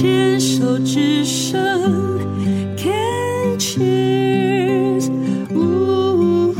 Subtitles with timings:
[0.00, 1.58] 牵手之声
[2.76, 5.10] ，Can cheers，
[5.52, 6.54] 呜。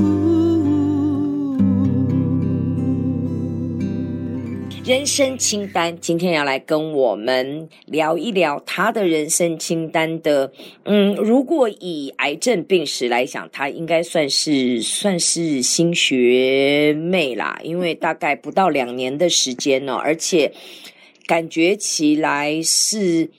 [4.85, 10.51] 人生清单，今天要来跟我们聊一聊他的人生清单的。
[10.83, 20.51] 嗯，如果以癌症病史来讲，他应该算是算是新学妹啦，因为大概不到两年的时间呢，而且。
[21.29, 23.31] 感觉起来是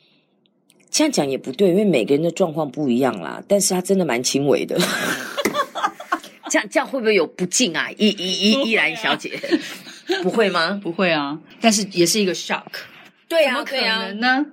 [0.91, 3.43] 这样讲也不对，因为每个人的状况不一样啦。
[3.47, 4.79] 但是他真的蛮轻微的，
[6.51, 7.89] 这样这样会不会有不敬啊？
[7.97, 9.39] 依依依依兰小姐，
[10.21, 10.79] 不会吗？
[10.83, 12.63] 不会啊，但是也是一个 shock。
[13.27, 14.27] 对啊，怎么可能呢？
[14.27, 14.45] 啊、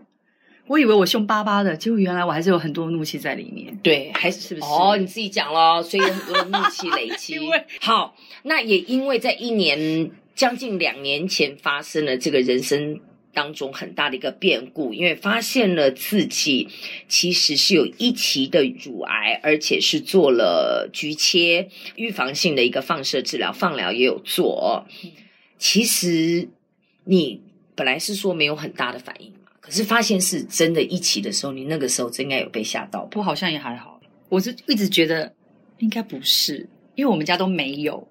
[0.67, 3.79] 我以为我凶巴巴的，结果原来我还是有很多怒气在里面。
[3.83, 4.67] 对，还是是不是？
[4.67, 7.35] 哦，你自己讲咯，所以有很多怒气累积。
[7.41, 12.99] 因为好，那也因为在一年将近两年前发生了这个人生。
[13.37, 16.67] 当中很大的一个变故，因为发现了自己
[17.07, 24.87] 其实是有一期的乳癌，而且是做了局切预防性的一个放射治疗，放疗也有做。
[25.59, 26.49] 其实
[27.05, 27.43] 你
[27.75, 33.05] 本来是说没有很大的反应嘛，可是发现是真的一期的时候，你那个时候真应该有被吓到。
[33.05, 35.35] 不过好像也还好，我是一直觉得
[35.81, 38.09] 应该不是，因为我们家都没有。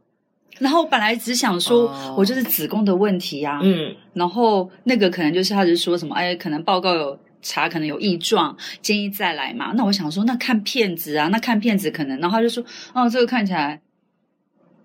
[0.59, 9.73] 然后本来只想说，我就是子宫的问题啊，嗯，然后那个可能就是他是说什么，哎，可能报告有查，可能有异状，建议再来嘛。
[9.75, 13.81] 那我想说，那看片子啊，那看片子可能，然后他就说，哦，这个看起来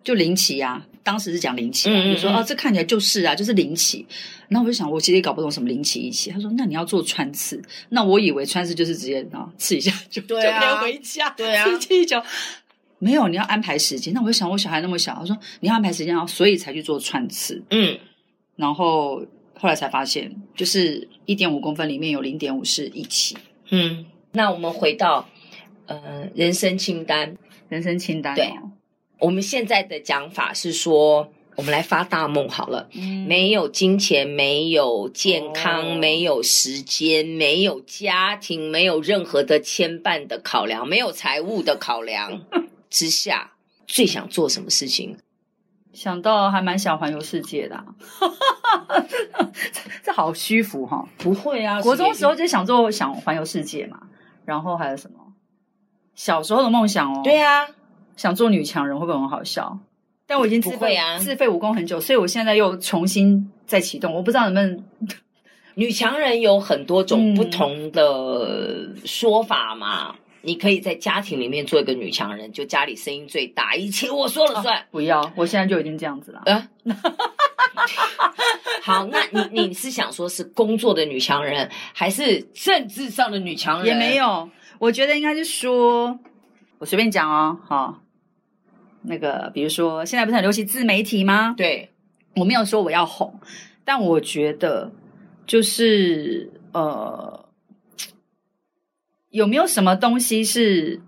[0.02, 4.04] 就零期啊，当时是讲零期，就说哦，这看起来就是啊，就是零期。
[4.48, 6.28] 然后我就想，我其实也搞不懂什么零期一期。
[6.30, 10.48] 他说，那你要做穿刺，那我以为穿刺就是直接啊刺一下就就可以
[10.80, 11.64] 回家，对啊。
[13.00, 14.12] 没有，你要安排时间。
[14.14, 17.60] 那我就想，我小孩那么小，我说你要安排时间，然后所以才去做穿刺。
[17.70, 17.98] 嗯，
[18.56, 19.24] 然后
[19.58, 23.36] 后来才发现，就是一点五公分里面有零点五是一起。
[23.70, 25.26] 嗯，那我们回到
[25.86, 27.36] 呃人生清单，
[27.70, 28.34] 人生清单。
[28.36, 28.52] 对，
[29.18, 32.88] 我们现在的讲法是说，我们来发大梦好了。
[32.92, 42.42] 嗯，没有金钱，没有健康，哦、没有时间，没有家庭，没有任何的牵绊的考量，没有财务的考量。
[42.90, 43.52] 之下
[43.86, 45.16] 最想做什么事情？
[45.92, 47.84] 想到还蛮想环游世界的、啊，
[50.04, 51.04] 这好虚浮哈！
[51.18, 54.00] 不会啊，国中时候就想做想环游世界嘛。
[54.44, 55.18] 然后还有什么？
[56.14, 57.66] 小时候的梦想哦，对啊，
[58.16, 59.80] 想做女强人会不会很好笑？
[60.28, 64.14] 但我已经自费啊，自费武功很久，所以我现在又重新再启动。
[64.14, 65.16] 我不知道能不能
[65.74, 70.12] 女强人有很多种不同的说法嘛。
[70.12, 74.78] 嗯你可以在家庭里面做一个女强人，就家里声音最大，一切我说了算。
[74.78, 76.42] 啊、不要，我现在就已经这样子了。
[76.46, 76.68] 啊、
[78.82, 83.86] 好，那你你是想说是工作的女强人，还是政治上的女强人？
[83.86, 84.48] 也没有，
[84.78, 86.18] 我觉得应该是说，
[86.78, 88.02] 我随便讲哦，好，
[89.02, 91.54] 那个比如说现在不是很流行自媒体吗？
[91.56, 91.90] 对，
[92.36, 93.38] 我没有说我要红，
[93.84, 94.90] 但我觉得
[95.46, 97.49] 就是呃。
[99.30, 101.00] 有没有什么东西是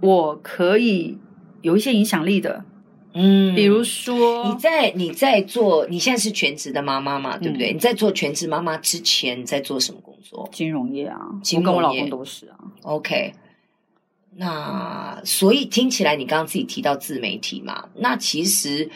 [0.00, 1.18] 我可以
[1.62, 2.64] 有一些影响力的？
[3.12, 7.72] 嗯，比如说你在你在做，你现在是全职的妈妈嘛，对不对？
[7.72, 10.48] 嗯，你在做全职妈妈之前，你在做什么工作？
[10.52, 12.58] 金融业啊，金融业，我跟我老公都是啊。
[12.82, 13.32] OK，
[14.34, 18.90] 那所以听起来你刚刚自己提到自媒体嘛，那其实。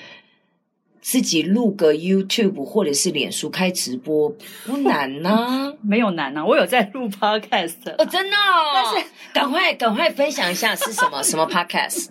[1.01, 4.29] 自己录个 YouTube 或者是脸书开直播
[4.67, 12.09] 不难呐、啊， 没有难呐、啊，我有在录 Podcast 哦，真的、哦，但是赶快赶快分享一下是什么 什么 Podcast？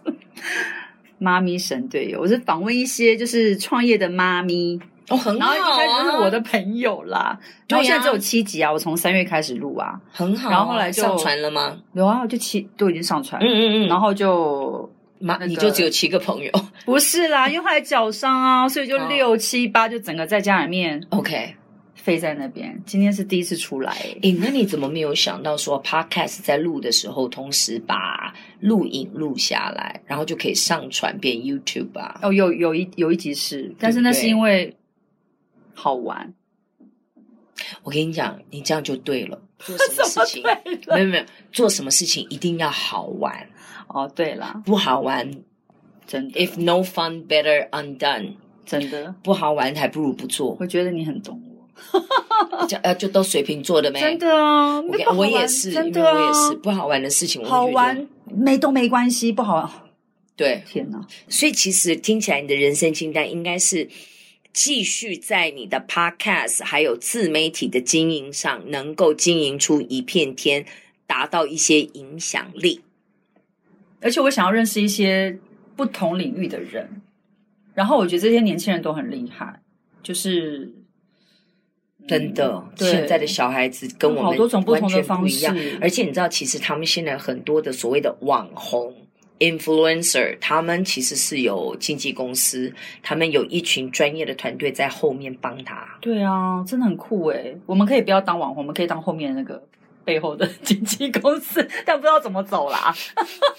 [1.19, 4.79] 妈咪神队友，我是访问一些就是创业的妈咪。
[5.09, 11.75] 哦，很好、啊，然后一开始就是我的朋友啦，然后现在只有七集啊，我从三月开始录啊，很好、啊，然后后来就上传了吗？
[11.93, 14.87] 有啊，就七都已经上传，嗯嗯嗯，然后就。
[15.19, 16.51] 妈，那个、你就只有七个朋友？
[16.85, 21.05] 不是啦， 因为后来脚伤啊，所以就六七八就整个在家里面。
[21.09, 21.55] OK，
[21.95, 22.81] 飞在那边。
[22.85, 23.91] 今天是第一次出来。
[24.21, 32.19] 诶，那你怎么没有想到说，Podcast 在录的时候，同时把录影录下来，然后就可以上传变 YouTube 啊？
[32.21, 34.75] 哦，有有一有一集是，但是那是因为
[35.73, 36.33] 好玩。
[37.89, 39.41] 我跟你讲，你这样就对了。
[39.57, 40.43] 做什么事情？
[40.93, 43.49] 没有没有，做什么事情一定要好玩。
[43.87, 45.27] 哦，对了，不好玩，
[46.05, 46.39] 真的。
[46.39, 48.33] If no fun, better undone。
[48.63, 50.55] 真的，不好玩还不如不做。
[50.59, 52.67] 我觉得你很懂我。
[52.67, 53.99] 就呃，就都水瓶座的 没？
[53.99, 56.55] 真的啊，我我也是，真的，我也是。
[56.57, 59.69] 不好玩的事情，好玩没都没关系，不好玩。
[60.35, 61.03] 对，天哪！
[61.27, 63.89] 所以其实听起来，你的人生清单应该是
[64.51, 70.65] 继续在你的 podcast 还有自媒体的经营上，能够经营出一片天，
[71.05, 72.81] 达到一些影响力。
[74.01, 75.37] 而且我想要认识一些
[75.75, 77.01] 不同领域的人，
[77.73, 79.61] 然后我觉得这些年轻人都很厉害，
[80.01, 80.73] 就是
[82.07, 85.45] 真的，嗯、现在的小孩子跟我们好多种不同的方式，
[85.81, 88.95] 而且你知道，其实他们现在很多的所谓的网红
[89.39, 95.87] influencer，他们其实是有经纪公司，他们有一群专业的团队在后面帮他。
[95.99, 99.61] 对啊，真的很酷诶，我们可以不要当网红，我们可以当后面那个。
[100.05, 102.91] 背后的经纪公司， 但不知道怎么走啦。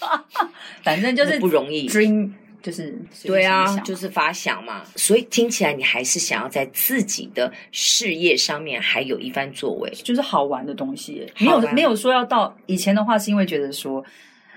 [0.82, 4.82] 反正就是不容易，dream 就是对啊，就是发想嘛。
[4.96, 11.24] 所以听起来你还是想要在自己的事业上面还有一番作为，就是好玩的东西。
[11.38, 14.04] 没有没有说要到以前的话，是因为觉得说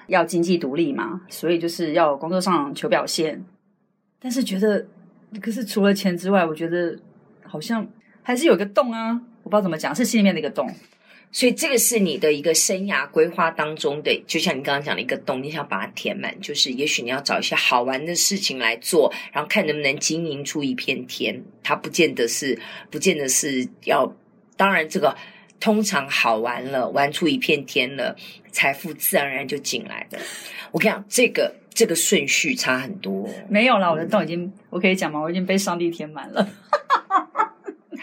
[0.08, 3.44] 要经济独立嘛，所以就是要工作上求表现。
[4.20, 4.86] 但是觉得，
[5.42, 6.98] 可是除了钱之外，我觉得
[7.44, 7.88] 好像
[8.22, 10.70] 还是有个洞啊，我不知道怎么讲，是心里面的一个洞。
[11.36, 21.44] 所以这个是你的一个生涯规划当中的，就像你刚刚讲的一个洞，你想把它填满，就是也许你要找一些好玩的事情来做，然后看能不能经营出一片天。
[21.64, 22.60] 它不见得是，
[22.92, 24.16] 不见得是要，
[24.56, 25.18] 当然这个
[25.64, 28.14] 通常好玩了，玩出一片天了，
[28.52, 30.20] 财富自然而然就进来了。
[30.74, 33.30] 我跟你讲，这个这个顺序差很多。
[33.48, 35.22] 没有啦，我的洞已经，我可以讲吗？
[35.22, 36.46] 我已经被上帝填满了。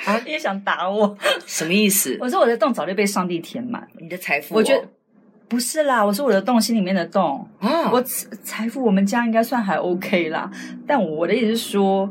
[0.07, 0.19] 啊！
[0.25, 1.15] 你也想打我？
[1.47, 2.17] 什么意思？
[2.19, 3.89] 我说我的洞早就被上帝填满了。
[3.99, 4.57] 你的财富、哦？
[4.57, 4.89] 我觉得
[5.47, 6.03] 不是啦。
[6.03, 10.51] 我说我的洞心里面的洞啊，我财富我们家应该算还 OK 啦。
[10.87, 12.11] 但我的意思是说，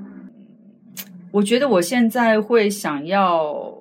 [1.31, 3.73] 我觉得我现在会想要，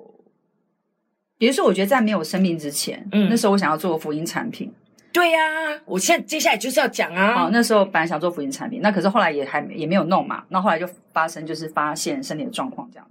[1.39, 4.71] 比如说，我觉得在没有生病之前，嗯，那时候我想要做福音产品。
[5.11, 7.33] 对呀、啊，我现在接下来就是要讲啊。
[7.33, 10.43] 好，那时候本来想做福音产品，那可是后来也还也没有弄嘛。
[10.49, 13.07] 那后来就发生，就是发现身体的状况这样。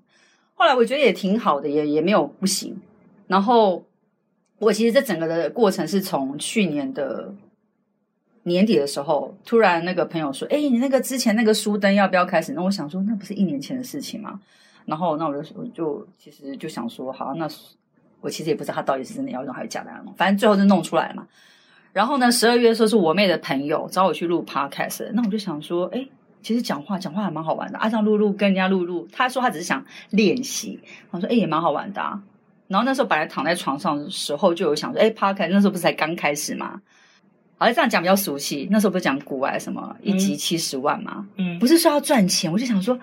[0.55, 2.77] 后来我觉得也挺好的，也也没有不行。
[3.27, 3.83] 然后
[4.59, 7.35] 我其实这整个的过程是从去年的
[8.43, 14.39] 年底的时候，突然那个朋友说：“哎，你那个之前那个书灯要不要开始？”那我想说，那不是一年前的事情吗？
[14.85, 17.49] 然后那我就我就其实就想说，好，那
[18.21, 21.27] 我其实也不知道他到底是真的要弄还是假的要弄，反正最后就弄出来了嘛。
[21.93, 26.07] 然后呢，十二月的时候是我妹的朋友找我去录 podcast，那我就想说，哎。
[26.41, 30.79] 其实讲话讲话还蛮好玩的，阿、啊、这样录录跟人家录录，他说他只是想练习，
[31.11, 32.23] 我说哎也蛮好玩的啊。
[32.69, 36.81] 然后那时候本来躺在床上的时候就有想说，哎，Podcast 那时候不是才刚开始嘛，
[37.57, 38.69] 好像这样讲比较熟悉。
[38.71, 42.97] 那时候不是讲股癌什么一集七十万嘛，嗯，不是说要赚钱，我就想说，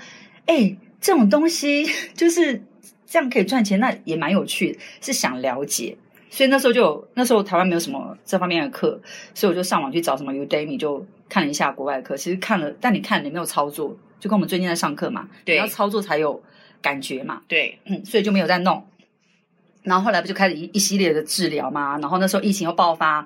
[0.45, 1.85] 哎，这种东西
[2.15, 2.63] 就是
[3.05, 5.97] 这样可以赚钱，那也蛮有趣的，是想了解。
[6.29, 8.99] 所以那时候就有，那时候台湾没有什么这方面的课，
[9.33, 12.17] 所以我就上网去找什么 Udemy 就看了一下国外的课。
[12.17, 16.41] 其实看了，但你看你没有操作，就跟我们最近在上课嘛，对，要操作才有
[16.81, 18.85] 感觉嘛，对，嗯，所以就没有再弄。
[19.83, 23.25] 然后后来不就开始一一系列的治疗嘛，然后那时候疫情又爆发，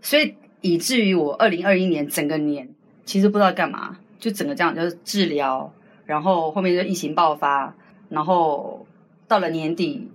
[0.00, 2.68] 所以以至于我二零二一年整个年
[3.04, 5.72] 其实不知道干嘛，就整个这样就是治疗，
[6.04, 7.76] 然后后面就疫情爆发，
[8.08, 8.86] 然后
[9.30, 10.10] 到了年底。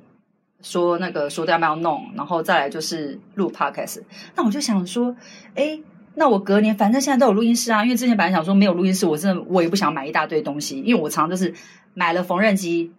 [0.62, 4.02] 说那个说要不要弄，然后再来就是录 podcast。
[4.36, 5.16] 那我就想说，
[5.54, 5.80] 哎，
[6.16, 7.84] 那我隔年反正现在都有录音室啊。
[7.84, 11.54] 因为之前本来想说没有录音室，我真的我也不想买一大堆东西，因为我常常就是
[11.94, 12.92] 买了缝纫机，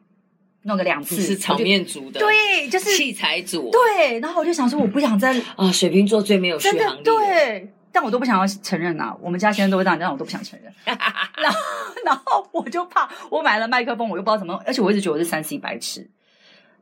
[0.62, 1.20] 弄个两次。
[1.20, 3.68] 是场面组的，对，就是器材组。
[3.72, 7.02] 对，然后我就想说，我不想再啊，水瓶座最没有续航力。
[7.02, 9.16] 对，但我都不想要承认啊。
[9.22, 10.70] 我们家现在都会这样，但我都不想承认。
[10.84, 11.58] 然后，
[12.04, 16.06] 然后我就怕我买了麦克风，我又不知道怎么，而且我一直觉得我是三 C 白痴。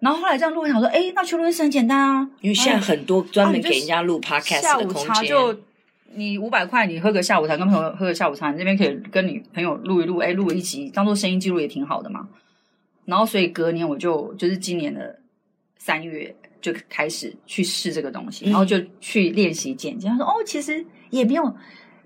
[0.00, 5.04] 然后后来这样录，我想说，哎，那去录音室很简单啊，因为现在很多专门给人家录 podcast 的空间。
[5.04, 5.61] 下午茶就
[6.14, 12.28] 你五百块，你喝个下午茶，跟朋友喝个下午茶，你这边可以跟你朋友录一录，哎，录一集当做声音记录也挺好的嘛。
[13.04, 15.21] 然后所以隔年我就就是今年的
[15.78, 20.06] 三月就开始去试这个东西，然后就去练习剪辑。
[20.09, 20.85] 他说，哦，其实
[21.18, 21.54] 也没有，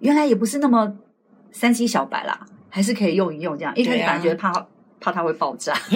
[0.01, 0.95] 原来也不是那么
[1.51, 3.75] 三 C 小白啦，还是可以用一用这样。
[3.77, 4.53] 一开始感觉怕
[5.01, 5.75] 怕它会爆炸。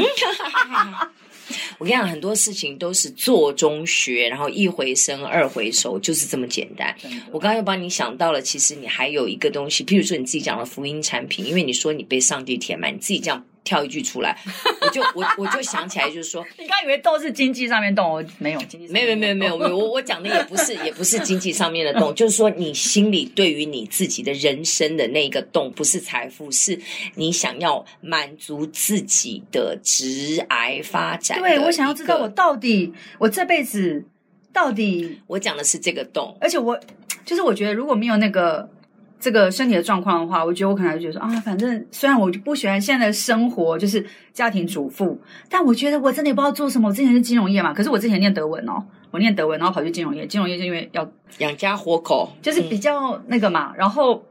[1.76, 6.95] 我跟你讲，很多事情都是做中学，然后一回生二回熟，就是这么简单。
[7.31, 13.45] 我刚刚又帮你想到了，其实你还有一个东西，譬如说你自己讲的福音产品，因为你说你被上帝填满，你自己这样。
[13.64, 14.37] 跳一句出来，
[14.81, 26.78] 我就我我就想起来，就是说， 你刚以为都是经济上面动，我没有经济，没有没有没有没有，我我讲的也不是也不是经济上面的动， 就是说你心里对于你自己的人生的那个动，不是财富，是
[27.14, 31.38] 你想要满足自己的直癌发展。
[31.40, 34.04] 对，我想要知道我到底我这辈子
[34.52, 36.78] 到底，我讲的是这个动，而且我
[37.25, 38.69] 就是我觉得如果没有那个。
[39.23, 45.17] 这个身体的状况的话，我觉得我可能就觉得说啊，反正虽然我就不喜欢现在的生活，就是家庭主妇，
[45.49, 46.88] 但我觉得我真的也不知道做什么。
[46.88, 53.71] 我之前是金融业嘛，可是我之前念德文哦，我念德文，然后跑去金融业，金融业就因为要养家活口，就是比较那个嘛。
[53.71, 54.25] 嗯、然后，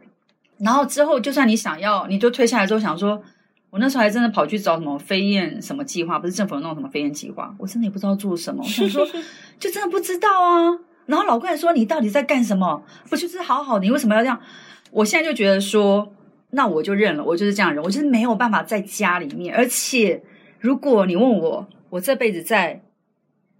[0.57, 3.23] 然后之后，就算你想要，你就退下来之后想说，
[3.69, 8.61] 我那时候还真的跑去找什么飞燕什么计划，不是政府有那种什么飞燕计划，我真的也不知道做什么。
[8.61, 9.07] 我想说，
[9.57, 10.77] 就真的不知道啊。
[11.05, 12.83] 然后老公还说，你到底在干什么？
[13.09, 14.39] 不就是好好的，你为什么要这样？
[14.91, 16.13] 我现在就觉得说，
[16.49, 19.55] 那我就认了，我就是这样人，我就是没有办法在家里面。
[19.55, 20.21] 而且，
[20.59, 22.83] 如果你问我，我这辈子在，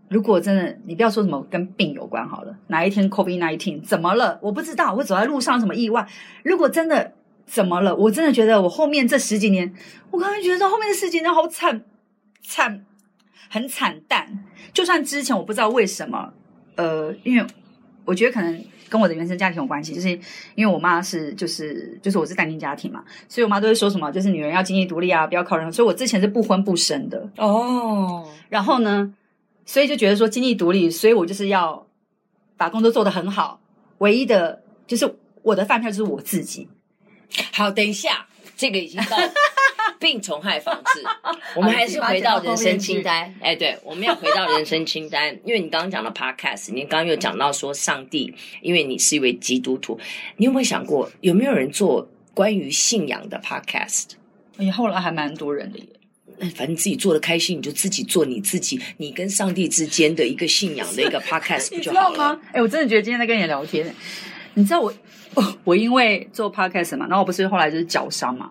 [0.10, 4.38] 如果真的，你不要说什么跟病有关好了，哪一天 COVID-19 怎么了？
[4.42, 6.06] 我不知道，我走在路上什么意外？
[6.44, 7.14] 如果真的
[7.46, 9.74] 怎么了，我真的觉得我后面这十几年，
[10.12, 11.86] 我刚才觉得后面的十几年好惨
[12.44, 12.86] 惨，
[13.50, 14.44] 很惨淡。
[14.74, 16.34] 就算之前我不知道为什么，
[16.76, 17.48] 呃，因为
[18.04, 18.62] 我觉得可能。
[18.92, 20.10] 跟我的原生家庭有关系，就是
[20.54, 25.72] 因为我妈是就是就是我是单亲家庭嘛，所以我妈都会说什么，就是女人要经济独立啊，不要靠人。
[25.72, 28.28] 所以我之前是不婚不生的哦。
[28.50, 29.14] 然后呢，
[29.66, 31.88] 所以就觉得说经济独立，所以我就是要
[32.58, 33.62] 把工作做得很好。
[34.00, 36.68] 唯一的就是我的饭票就是我自己。
[37.54, 39.18] 好，等一下，这个已经到。
[40.02, 41.04] 病虫害防治，
[41.56, 43.34] 我们还是回到人生清单。
[43.40, 49.98] 哎，对，我们要回到人生清单，因为你刚刚讲到 podcast，你刚刚又讲到说上帝，因为你是一位基督徒，
[50.38, 54.08] 你有没有想过有没有人做关于信仰的 podcast？
[54.58, 55.86] 哎呀，后来还蛮多人的耶。
[56.40, 62.40] 那反正自己做的开心，你就自己做你自己，你跟上帝之间的一个信仰的一个 podcast 不就好了？
[62.52, 63.94] 哎，我真的觉得今天在跟你聊天，
[64.56, 64.92] 你知道我，
[65.64, 68.50] 我因为做 podcast 嘛，然后我不是后来就是脚伤嘛。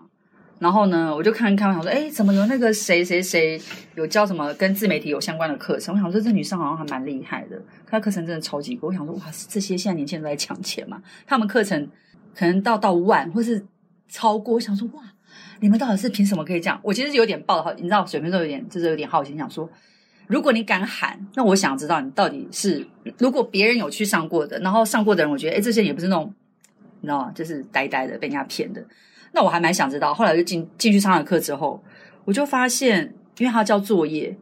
[0.61, 3.59] 然后呢，我就看看，我想说，哎，怎么有那个谁谁谁
[3.95, 5.95] 有教什么跟自媒体有相关的课程？
[5.95, 8.87] 我想说，这女生好像还蛮厉害的，她课程真的超级贵。
[8.87, 11.01] 我想说，哇，这些现在年轻人都在抢钱嘛？
[11.25, 11.89] 他们课程
[12.35, 13.65] 可能到到万，或是
[14.07, 14.53] 超过。
[14.53, 15.01] 我想说，哇，
[15.61, 16.79] 你们到底是凭什么可以这样？
[16.83, 19.67] 我其实有点抱好，你知道，水瓶座有点就是有点好奇，想说，
[20.27, 22.85] 如果你敢喊，那我想知道你到底是，
[23.17, 26.31] 如果别人有去上过的，然后上过的人，我觉得，哎，这些也不是那种，
[26.99, 27.31] 你知道吗？
[27.33, 28.85] 就是呆呆的被人家骗的。
[29.33, 31.81] 那我还蛮想知道，后来就进进去上了课之后，
[32.25, 34.37] 我就发现，因为它叫作业，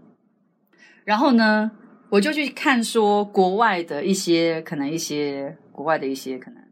[1.03, 1.69] 然后呢，
[2.09, 6.63] 我就去看说国外的一些可能一些国外的一些可能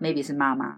[0.00, 0.76] ，maybe 是妈妈，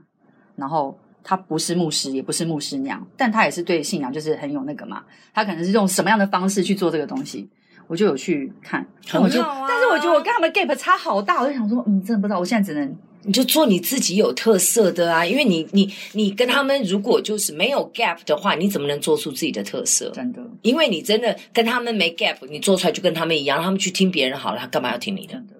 [0.54, 7.50] 然后她不是牧师，也不是牧师娘，但她也是对信仰就是很有那个嘛，她可能是用什么样的方式去做这个东西，
[7.88, 12.96] 我就有去看，我就啊，但是我觉得我跟他们 gap 差好大，我就想说，嗯，真的不知道，我现在只能。
[13.26, 20.10] 你就做你自己有特色的啊，因为你你你跟他们如果就是没有 gap 的话，你怎么能做出自己的特色？
[20.10, 25.32] 真的，因为你真的跟他们没 gap，你做出来就跟他们一样，让他们去听别人好了，他干嘛要听你的？
[25.32, 25.54] 真的，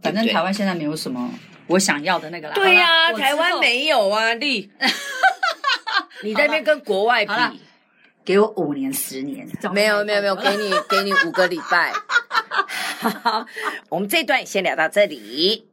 [0.00, 1.28] 反正台湾现在没有什么
[1.66, 2.54] 我想要的那个啦。
[2.54, 4.70] 对呀、啊，台湾没有啊，你
[6.22, 7.32] 你在那边跟国外比，
[8.24, 11.92] 给我五年十年，没有没有没有，给你给你五个礼拜。
[13.22, 13.46] 好，
[13.88, 15.66] 我们这段先聊到这里。